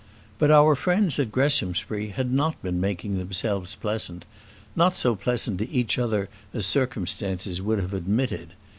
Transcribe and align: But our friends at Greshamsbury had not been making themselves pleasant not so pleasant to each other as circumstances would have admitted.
But 0.39 0.49
our 0.49 0.75
friends 0.75 1.19
at 1.19 1.31
Greshamsbury 1.31 2.07
had 2.07 2.31
not 2.33 2.59
been 2.63 2.81
making 2.81 3.19
themselves 3.19 3.75
pleasant 3.75 4.25
not 4.75 4.95
so 4.95 5.15
pleasant 5.15 5.59
to 5.59 5.69
each 5.69 5.99
other 5.99 6.27
as 6.55 6.65
circumstances 6.65 7.61
would 7.61 7.77
have 7.77 7.93
admitted. 7.93 8.53